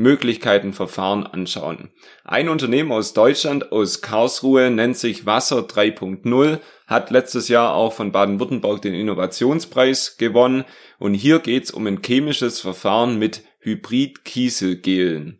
Möglichkeiten, 0.00 0.72
Verfahren 0.72 1.26
anschauen. 1.26 1.90
Ein 2.24 2.48
Unternehmen 2.48 2.90
aus 2.90 3.12
Deutschland, 3.12 3.70
aus 3.70 4.00
Karlsruhe, 4.00 4.70
nennt 4.70 4.96
sich 4.96 5.26
Wasser 5.26 5.60
3.0, 5.60 6.58
hat 6.86 7.10
letztes 7.10 7.48
Jahr 7.48 7.74
auch 7.74 7.92
von 7.92 8.10
Baden-Württemberg 8.10 8.80
den 8.80 8.94
Innovationspreis 8.94 10.16
gewonnen 10.16 10.64
und 10.98 11.12
hier 11.12 11.38
geht's 11.38 11.70
um 11.70 11.86
ein 11.86 12.00
chemisches 12.02 12.60
Verfahren 12.60 13.18
mit 13.18 13.44
Hybrid-Kieselgelen. 13.60 15.38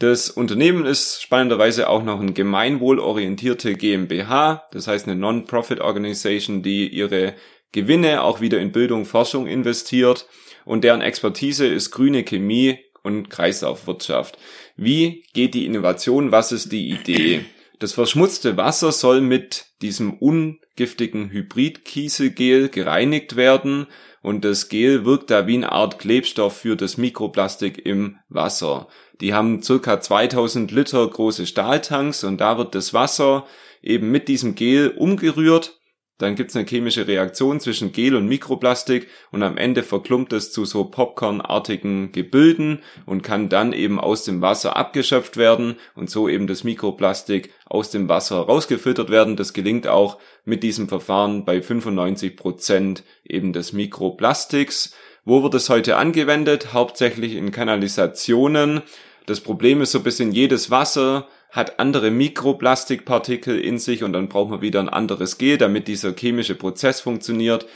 Das 0.00 0.28
Unternehmen 0.28 0.84
ist 0.86 1.22
spannenderweise 1.22 1.88
auch 1.88 2.02
noch 2.02 2.20
ein 2.20 2.34
gemeinwohlorientierte 2.34 3.74
GmbH, 3.74 4.64
das 4.72 4.88
heißt 4.88 5.06
eine 5.06 5.14
Non-Profit 5.16 5.80
Organization, 5.80 6.64
die 6.64 6.88
ihre 6.88 7.34
Gewinne 7.70 8.22
auch 8.22 8.40
wieder 8.40 8.58
in 8.58 8.72
Bildung, 8.72 9.04
Forschung 9.04 9.46
investiert 9.46 10.26
und 10.64 10.82
deren 10.82 11.00
Expertise 11.00 11.66
ist 11.66 11.92
grüne 11.92 12.24
Chemie, 12.24 12.83
und 13.04 13.30
Kreislaufwirtschaft. 13.30 14.36
Wie 14.76 15.24
geht 15.32 15.54
die 15.54 15.66
Innovation? 15.66 16.32
Was 16.32 16.50
ist 16.50 16.72
die 16.72 16.90
Idee? 16.90 17.44
Das 17.78 17.92
verschmutzte 17.92 18.56
Wasser 18.56 18.90
soll 18.90 19.20
mit 19.20 19.66
diesem 19.82 20.14
ungiftigen 20.14 21.30
Hybridkieselgel 21.30 22.70
gereinigt 22.70 23.36
werden 23.36 23.86
und 24.22 24.44
das 24.44 24.68
Gel 24.68 25.04
wirkt 25.04 25.30
da 25.30 25.46
wie 25.46 25.54
eine 25.54 25.70
Art 25.70 25.98
Klebstoff 25.98 26.56
für 26.56 26.76
das 26.76 26.96
Mikroplastik 26.96 27.84
im 27.84 28.16
Wasser. 28.28 28.88
Die 29.20 29.34
haben 29.34 29.62
circa 29.62 30.00
2000 30.00 30.72
Liter 30.72 31.06
große 31.06 31.46
Stahltanks 31.46 32.24
und 32.24 32.40
da 32.40 32.58
wird 32.58 32.74
das 32.74 32.94
Wasser 32.94 33.46
eben 33.82 34.10
mit 34.10 34.28
diesem 34.28 34.54
Gel 34.54 34.88
umgerührt 34.88 35.78
dann 36.18 36.36
gibt's 36.36 36.54
eine 36.54 36.66
chemische 36.66 37.08
Reaktion 37.08 37.58
zwischen 37.58 37.90
Gel 37.90 38.14
und 38.14 38.28
Mikroplastik 38.28 39.08
und 39.32 39.42
am 39.42 39.56
Ende 39.56 39.82
verklumpt 39.82 40.32
es 40.32 40.52
zu 40.52 40.64
so 40.64 40.84
Popcornartigen 40.84 42.12
Gebilden 42.12 42.80
und 43.04 43.22
kann 43.22 43.48
dann 43.48 43.72
eben 43.72 43.98
aus 43.98 44.22
dem 44.22 44.40
Wasser 44.40 44.76
abgeschöpft 44.76 45.36
werden 45.36 45.74
und 45.96 46.08
so 46.08 46.28
eben 46.28 46.46
das 46.46 46.62
Mikroplastik 46.62 47.52
aus 47.66 47.90
dem 47.90 48.08
Wasser 48.08 48.36
rausgefiltert 48.36 49.10
werden. 49.10 49.34
Das 49.34 49.52
gelingt 49.52 49.88
auch 49.88 50.18
mit 50.44 50.62
diesem 50.62 50.88
Verfahren 50.88 51.44
bei 51.44 51.60
95 51.60 52.36
Prozent 52.36 53.02
eben 53.24 53.52
des 53.52 53.72
Mikroplastiks. 53.72 54.94
Wo 55.24 55.42
wird 55.42 55.54
es 55.54 55.68
heute 55.68 55.96
angewendet? 55.96 56.72
Hauptsächlich 56.72 57.34
in 57.34 57.50
Kanalisationen. 57.50 58.82
Das 59.26 59.40
Problem 59.40 59.80
ist 59.80 59.92
so 59.92 59.98
ein 59.98 60.04
bisschen 60.04 60.30
jedes 60.30 60.70
Wasser 60.70 61.26
hat 61.54 61.78
andere 61.78 62.10
Mikroplastikpartikel 62.10 63.58
in 63.58 63.78
sich 63.78 64.02
und 64.02 64.12
dann 64.12 64.28
braucht 64.28 64.50
man 64.50 64.60
wieder 64.60 64.80
ein 64.80 64.88
anderes 64.88 65.38
Gel, 65.38 65.56
damit 65.56 65.86
dieser 65.86 66.12
chemische 66.12 66.56
Prozess 66.56 67.00
funktioniert. 67.00 67.66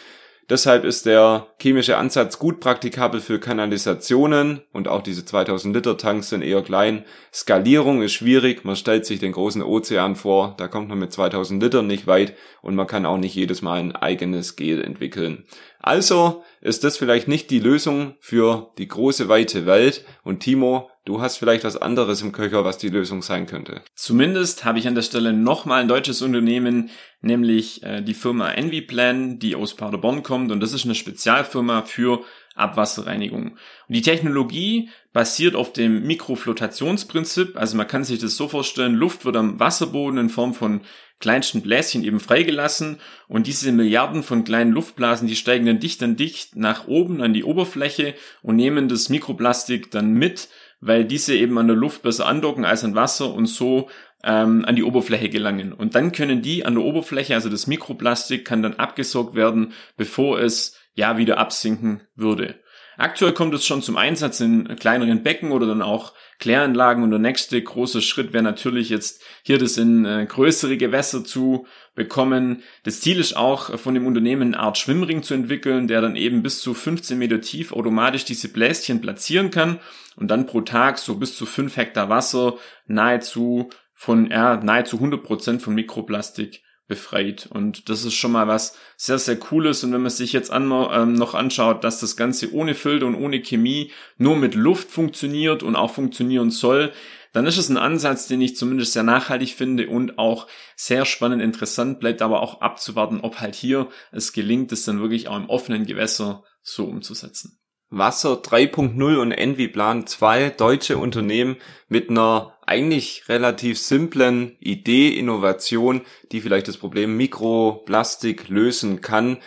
Deshalb 0.50 0.84
ist 0.84 1.06
der 1.06 1.46
chemische 1.60 1.96
Ansatz 1.98 2.38
gut 2.38 2.58
praktikabel 2.58 3.20
für 3.20 3.38
Kanalisationen 3.38 4.62
und 4.72 4.88
auch 4.88 5.02
diese 5.02 5.24
2000 5.24 5.76
Liter 5.76 5.96
Tanks 5.96 6.30
sind 6.30 6.42
eher 6.42 6.62
klein. 6.62 7.04
Skalierung 7.32 8.02
ist 8.02 8.14
schwierig, 8.14 8.64
man 8.64 8.74
stellt 8.74 9.06
sich 9.06 9.20
den 9.20 9.32
großen 9.32 9.62
Ozean 9.62 10.16
vor, 10.16 10.54
da 10.56 10.66
kommt 10.66 10.88
man 10.88 10.98
mit 10.98 11.12
2000 11.12 11.62
Litern 11.62 11.86
nicht 11.86 12.06
weit 12.06 12.34
und 12.62 12.74
man 12.74 12.86
kann 12.86 13.06
auch 13.06 13.18
nicht 13.18 13.34
jedes 13.34 13.62
Mal 13.62 13.78
ein 13.78 13.94
eigenes 13.94 14.56
Gel 14.56 14.82
entwickeln. 14.82 15.44
Also 15.88 16.44
ist 16.60 16.84
das 16.84 16.98
vielleicht 16.98 17.28
nicht 17.28 17.48
die 17.48 17.60
Lösung 17.60 18.14
für 18.20 18.74
die 18.76 18.88
große 18.88 19.30
weite 19.30 19.64
Welt 19.64 20.04
und 20.22 20.40
Timo, 20.40 20.90
Du 21.08 21.22
hast 21.22 21.38
vielleicht 21.38 21.64
was 21.64 21.78
anderes 21.78 22.20
im 22.20 22.32
Köcher, 22.32 22.66
was 22.66 22.76
die 22.76 22.90
Lösung 22.90 23.22
sein 23.22 23.46
könnte. 23.46 23.80
Zumindest 23.94 24.66
habe 24.66 24.78
ich 24.78 24.86
an 24.86 24.94
der 24.94 25.00
Stelle 25.00 25.32
nochmal 25.32 25.80
ein 25.80 25.88
deutsches 25.88 26.20
Unternehmen, 26.20 26.90
nämlich 27.22 27.82
äh, 27.82 28.02
die 28.02 28.12
Firma 28.12 28.50
EnviPlan, 28.50 29.38
die 29.38 29.56
aus 29.56 29.74
Paderborn 29.74 30.22
kommt 30.22 30.52
und 30.52 30.60
das 30.60 30.74
ist 30.74 30.84
eine 30.84 30.94
Spezialfirma 30.94 31.80
für 31.80 32.24
Abwasserreinigung. 32.56 33.52
Und 33.52 33.96
die 33.96 34.02
Technologie 34.02 34.90
basiert 35.14 35.54
auf 35.54 35.72
dem 35.72 36.06
Mikroflotationsprinzip, 36.06 37.56
also 37.56 37.78
man 37.78 37.88
kann 37.88 38.04
sich 38.04 38.18
das 38.18 38.36
so 38.36 38.46
vorstellen, 38.46 38.94
Luft 38.94 39.24
wird 39.24 39.36
am 39.36 39.58
Wasserboden 39.58 40.18
in 40.18 40.28
Form 40.28 40.52
von 40.52 40.82
kleinsten 41.20 41.62
Bläschen 41.62 42.04
eben 42.04 42.20
freigelassen 42.20 42.98
und 43.26 43.46
diese 43.46 43.72
Milliarden 43.72 44.22
von 44.22 44.44
kleinen 44.44 44.72
Luftblasen, 44.72 45.26
die 45.28 45.36
steigen 45.36 45.66
dann 45.66 45.80
dicht 45.80 46.02
an 46.02 46.16
dicht 46.16 46.56
nach 46.56 46.86
oben 46.86 47.22
an 47.22 47.32
die 47.32 47.44
Oberfläche 47.44 48.14
und 48.42 48.56
nehmen 48.56 48.88
das 48.88 49.08
Mikroplastik 49.08 49.90
dann 49.90 50.12
mit 50.12 50.48
weil 50.80 51.04
diese 51.04 51.34
eben 51.34 51.58
an 51.58 51.66
der 51.66 51.76
Luft 51.76 52.02
besser 52.02 52.26
andocken 52.26 52.64
als 52.64 52.84
an 52.84 52.94
Wasser 52.94 53.32
und 53.32 53.46
so 53.46 53.88
ähm, 54.22 54.64
an 54.64 54.76
die 54.76 54.82
Oberfläche 54.82 55.28
gelangen. 55.28 55.72
Und 55.72 55.94
dann 55.94 56.12
können 56.12 56.42
die 56.42 56.64
an 56.64 56.74
der 56.74 56.84
Oberfläche, 56.84 57.34
also 57.34 57.48
das 57.48 57.66
Mikroplastik, 57.66 58.44
kann 58.44 58.62
dann 58.62 58.74
abgesaugt 58.74 59.34
werden, 59.34 59.72
bevor 59.96 60.40
es 60.40 60.76
ja 60.94 61.16
wieder 61.16 61.38
absinken 61.38 62.02
würde. 62.14 62.56
Aktuell 63.00 63.32
kommt 63.32 63.54
es 63.54 63.64
schon 63.64 63.80
zum 63.80 63.96
Einsatz 63.96 64.40
in 64.40 64.74
kleineren 64.74 65.22
Becken 65.22 65.52
oder 65.52 65.68
dann 65.68 65.82
auch 65.82 66.14
Kläranlagen 66.40 67.04
und 67.04 67.10
der 67.10 67.20
nächste 67.20 67.62
große 67.62 68.02
Schritt 68.02 68.32
wäre 68.32 68.42
natürlich 68.42 68.88
jetzt 68.88 69.22
hier 69.44 69.56
das 69.56 69.76
in 69.76 70.04
äh, 70.04 70.26
größere 70.28 70.76
Gewässer 70.76 71.22
zu 71.22 71.68
bekommen. 71.94 72.64
Das 72.82 73.00
Ziel 73.00 73.20
ist 73.20 73.36
auch 73.36 73.78
von 73.78 73.94
dem 73.94 74.04
Unternehmen 74.04 74.52
eine 74.52 74.58
Art 74.58 74.78
Schwimmring 74.78 75.22
zu 75.22 75.34
entwickeln, 75.34 75.86
der 75.86 76.00
dann 76.00 76.16
eben 76.16 76.42
bis 76.42 76.60
zu 76.60 76.74
15 76.74 77.16
Meter 77.16 77.40
tief 77.40 77.72
automatisch 77.72 78.24
diese 78.24 78.48
Bläschen 78.48 79.00
platzieren 79.00 79.52
kann 79.52 79.78
und 80.16 80.28
dann 80.28 80.46
pro 80.46 80.62
Tag 80.62 80.98
so 80.98 81.14
bis 81.14 81.36
zu 81.36 81.46
5 81.46 81.76
Hektar 81.76 82.08
Wasser 82.08 82.58
nahezu 82.88 83.70
von 83.94 84.28
ja, 84.28 84.56
nahezu 84.56 84.96
100 84.96 85.22
Prozent 85.22 85.62
von 85.62 85.72
Mikroplastik 85.72 86.62
befreit. 86.88 87.46
Und 87.50 87.88
das 87.88 88.04
ist 88.04 88.14
schon 88.14 88.32
mal 88.32 88.48
was 88.48 88.76
sehr, 88.96 89.18
sehr 89.18 89.36
Cooles. 89.36 89.84
Und 89.84 89.92
wenn 89.92 90.02
man 90.02 90.10
sich 90.10 90.32
jetzt 90.32 90.50
an, 90.50 90.72
ähm, 90.90 91.12
noch 91.12 91.34
anschaut, 91.34 91.84
dass 91.84 92.00
das 92.00 92.16
Ganze 92.16 92.52
ohne 92.52 92.74
Filter 92.74 93.06
und 93.06 93.14
ohne 93.14 93.40
Chemie 93.40 93.92
nur 94.16 94.36
mit 94.36 94.54
Luft 94.54 94.90
funktioniert 94.90 95.62
und 95.62 95.76
auch 95.76 95.92
funktionieren 95.92 96.50
soll, 96.50 96.92
dann 97.32 97.46
ist 97.46 97.58
es 97.58 97.68
ein 97.68 97.76
Ansatz, 97.76 98.26
den 98.26 98.40
ich 98.40 98.56
zumindest 98.56 98.94
sehr 98.94 99.02
nachhaltig 99.02 99.54
finde 99.54 99.88
und 99.88 100.18
auch 100.18 100.46
sehr 100.76 101.04
spannend 101.04 101.42
interessant 101.42 102.00
bleibt, 102.00 102.22
aber 102.22 102.42
auch 102.42 102.62
abzuwarten, 102.62 103.20
ob 103.20 103.40
halt 103.40 103.54
hier 103.54 103.88
es 104.10 104.32
gelingt, 104.32 104.72
es 104.72 104.84
dann 104.84 105.00
wirklich 105.00 105.28
auch 105.28 105.36
im 105.36 105.50
offenen 105.50 105.86
Gewässer 105.86 106.42
so 106.62 106.84
umzusetzen. 106.84 107.60
Wasser 107.90 108.34
3.0 108.42 109.16
und 109.16 109.32
Envy-Plan, 109.32 110.06
zwei 110.06 110.50
deutsche 110.50 110.98
Unternehmen 110.98 111.56
mit 111.88 112.10
einer 112.10 112.57
eigentlich 112.68 113.28
relativ 113.28 113.78
simplen 113.78 114.56
Idee, 114.60 115.08
Innovation, 115.08 116.02
die 116.30 116.40
vielleicht 116.40 116.68
das 116.68 116.76
Problem 116.76 117.16
Mikroplastik 117.16 118.48
lösen 118.48 119.00
kann. 119.00 119.38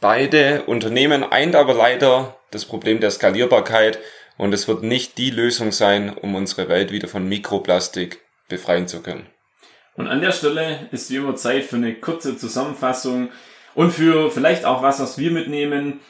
Beide 0.00 0.64
Unternehmen 0.66 1.24
eint 1.24 1.56
aber 1.56 1.74
leider 1.74 2.36
das 2.50 2.64
Problem 2.64 3.00
der 3.00 3.10
Skalierbarkeit 3.10 3.98
und 4.36 4.54
es 4.54 4.68
wird 4.68 4.82
nicht 4.82 5.18
die 5.18 5.30
Lösung 5.30 5.72
sein, 5.72 6.16
um 6.16 6.34
unsere 6.34 6.68
Welt 6.68 6.92
wieder 6.92 7.08
von 7.08 7.28
Mikroplastik 7.28 8.20
befreien 8.48 8.88
zu 8.88 9.02
können. 9.02 9.26
Und 9.96 10.06
an 10.06 10.20
der 10.20 10.32
Stelle 10.32 10.88
ist 10.92 11.10
wie 11.10 11.16
immer 11.16 11.36
Zeit 11.36 11.64
für 11.64 11.76
eine 11.76 11.94
kurze 11.94 12.36
Zusammenfassung 12.36 13.30
und 13.74 13.92
für 13.92 14.30
vielleicht 14.30 14.64
auch 14.64 14.82
was, 14.82 15.00
was 15.00 15.18
wir 15.18 15.30
mitnehmen. 15.30 16.00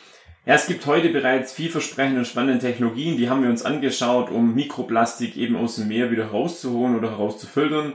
Ja, 0.47 0.54
es 0.54 0.66
gibt 0.66 0.87
heute 0.87 1.11
bereits 1.11 1.52
vielversprechende 1.52 2.20
und 2.20 2.26
spannende 2.26 2.61
Technologien, 2.61 3.18
die 3.18 3.28
haben 3.28 3.42
wir 3.42 3.50
uns 3.50 3.62
angeschaut, 3.62 4.30
um 4.30 4.54
Mikroplastik 4.54 5.37
eben 5.37 5.54
aus 5.54 5.76
dem 5.76 5.88
Meer 5.88 6.11
wieder 6.11 6.28
rauszuholen 6.28 6.97
oder 6.97 7.11
herauszufiltern. 7.11 7.94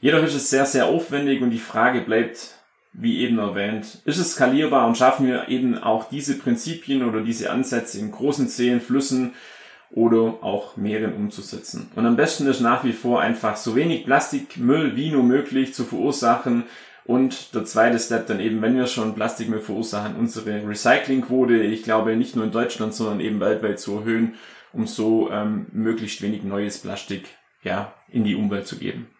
Jedoch 0.00 0.22
ist 0.22 0.34
es 0.34 0.50
sehr, 0.50 0.66
sehr 0.66 0.86
aufwendig 0.86 1.42
und 1.42 1.50
die 1.50 1.58
Frage 1.58 2.02
bleibt, 2.02 2.54
wie 2.92 3.20
eben 3.20 3.38
erwähnt, 3.38 4.02
ist 4.04 4.18
es 4.18 4.32
skalierbar 4.32 4.86
und 4.86 4.98
schaffen 4.98 5.26
wir 5.26 5.48
eben 5.48 5.78
auch 5.78 6.08
diese 6.08 6.38
Prinzipien 6.38 7.02
oder 7.02 7.22
diese 7.22 7.50
Ansätze 7.50 7.98
in 7.98 8.12
großen 8.12 8.46
Seen, 8.46 8.80
Flüssen 8.80 9.34
oder 9.90 10.38
auch 10.42 10.76
Meeren 10.76 11.14
umzusetzen. 11.14 11.90
Und 11.96 12.06
am 12.06 12.16
besten 12.16 12.46
ist 12.46 12.60
nach 12.60 12.84
wie 12.84 12.92
vor 12.92 13.20
einfach 13.20 13.56
so 13.56 13.74
wenig 13.74 14.04
Plastikmüll 14.04 14.94
wie 14.94 15.10
nur 15.10 15.24
möglich 15.24 15.74
zu 15.74 15.84
verursachen 15.84 16.64
Und 17.10 17.56
der 17.56 17.64
zweite 17.64 17.98
Step 17.98 18.28
dann 18.28 18.38
eben, 18.38 18.62
wenn 18.62 18.76
wir 18.76 18.86
schon 18.86 19.16
Plastikmüll 19.16 19.58
verursachen, 19.58 20.14
unsere 20.14 20.64
Recyclingquote, 20.64 21.56
ich 21.56 21.82
glaube 21.82 22.14
nicht 22.14 22.36
nur 22.36 22.44
in 22.44 22.52
Deutschland, 22.52 22.94
sondern 22.94 23.18
eben 23.18 23.40
weltweit 23.40 23.80
zu 23.80 23.96
erhöhen, 23.96 24.36
um 24.72 24.86
so 24.86 25.28
ähm, 25.28 25.66
möglichst 25.72 26.22
wenig 26.22 26.44
neues 26.44 26.78
Plastik 26.78 27.24
ja, 27.64 27.92
in 28.10 28.22
die 28.22 28.36
Umwelt 28.36 28.68
zu 28.68 28.78
geben. 28.78 29.10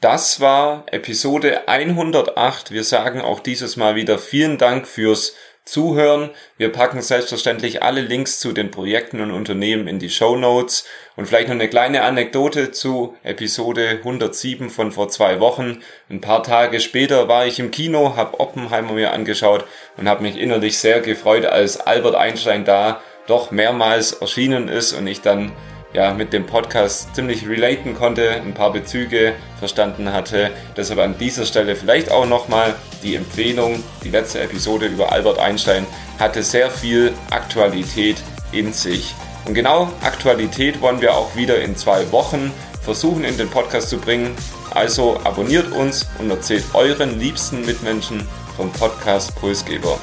Das 0.00 0.40
war 0.40 0.86
Episode 0.86 1.68
108. 1.68 2.70
Wir 2.70 2.84
sagen 2.84 3.20
auch 3.20 3.40
dieses 3.40 3.76
Mal 3.76 3.96
wieder 3.96 4.18
vielen 4.18 4.56
Dank 4.56 4.86
fürs 4.86 5.36
Zuhören. 5.64 6.30
Wir 6.56 6.72
packen 6.72 7.00
selbstverständlich 7.00 7.82
alle 7.82 8.00
Links 8.00 8.40
zu 8.40 8.52
den 8.52 8.70
Projekten 8.70 9.20
und 9.20 9.30
Unternehmen 9.30 9.86
in 9.86 9.98
die 9.98 10.10
Show 10.10 10.36
Notes 10.36 10.84
und 11.16 11.26
vielleicht 11.26 11.48
noch 11.48 11.54
eine 11.54 11.68
kleine 11.68 12.02
Anekdote 12.02 12.72
zu 12.72 13.14
Episode 13.22 13.88
107 13.88 14.70
von 14.70 14.90
vor 14.90 15.08
zwei 15.10 15.38
Wochen. 15.38 15.82
Ein 16.08 16.20
paar 16.20 16.42
Tage 16.42 16.80
später 16.80 17.28
war 17.28 17.46
ich 17.46 17.58
im 17.58 17.70
Kino, 17.70 18.16
habe 18.16 18.40
Oppenheimer 18.40 18.92
mir 18.94 19.12
angeschaut 19.12 19.64
und 19.96 20.08
habe 20.08 20.22
mich 20.22 20.36
innerlich 20.36 20.78
sehr 20.78 21.00
gefreut, 21.00 21.44
als 21.44 21.78
Albert 21.78 22.14
Einstein 22.14 22.64
da 22.64 23.00
doch 23.26 23.50
mehrmals 23.50 24.12
erschienen 24.12 24.68
ist 24.68 24.92
und 24.92 25.06
ich 25.06 25.20
dann 25.20 25.52
ja, 25.92 26.14
mit 26.14 26.32
dem 26.32 26.46
Podcast 26.46 27.14
ziemlich 27.14 27.48
relaten 27.48 27.94
konnte, 27.94 28.30
ein 28.30 28.54
paar 28.54 28.72
Bezüge 28.72 29.34
verstanden 29.58 30.12
hatte. 30.12 30.50
Deshalb 30.76 31.00
an 31.00 31.18
dieser 31.18 31.44
Stelle 31.44 31.74
vielleicht 31.74 32.10
auch 32.10 32.26
nochmal 32.26 32.74
die 33.02 33.16
Empfehlung. 33.16 33.82
Die 34.04 34.10
letzte 34.10 34.40
Episode 34.40 34.86
über 34.86 35.12
Albert 35.12 35.38
Einstein 35.38 35.86
hatte 36.18 36.42
sehr 36.42 36.70
viel 36.70 37.12
Aktualität 37.30 38.16
in 38.52 38.72
sich. 38.72 39.14
Und 39.46 39.54
genau 39.54 39.90
Aktualität 40.02 40.80
wollen 40.80 41.00
wir 41.00 41.14
auch 41.14 41.34
wieder 41.34 41.60
in 41.60 41.76
zwei 41.76 42.10
Wochen 42.12 42.52
versuchen 42.82 43.24
in 43.24 43.36
den 43.36 43.48
Podcast 43.48 43.88
zu 43.88 43.98
bringen. 43.98 44.36
Also 44.70 45.18
abonniert 45.24 45.72
uns 45.72 46.06
und 46.18 46.30
erzählt 46.30 46.64
euren 46.74 47.18
liebsten 47.18 47.64
Mitmenschen 47.66 48.26
vom 48.56 48.70
Podcast 48.72 49.34
Pulsgeber. 49.36 49.98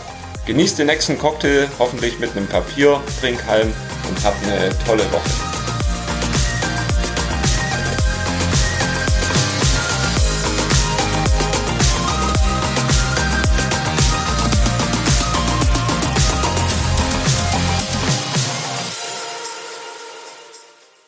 Genießt 0.45 0.79
den 0.79 0.87
nächsten 0.87 1.17
Cocktail, 1.17 1.67
hoffentlich 1.79 2.19
mit 2.19 2.35
einem 2.35 2.47
Papiertrinkhalm 2.47 3.73
und 4.09 4.23
habt 4.23 4.43
eine 4.45 4.69
tolle 4.85 5.03
Woche. 5.11 5.56